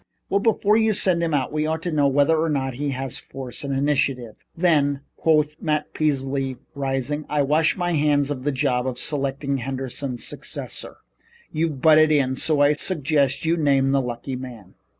[0.31, 3.19] "Well, before we send him out we ought to know whether or no he has
[3.19, 8.87] force and initiative." "Then," quoth Matt Peasley, rising, "I wash my hands of the job
[8.87, 10.97] of selecting Henderson's successor.
[11.51, 14.73] You've butted in, so I suggest you name the lucky man."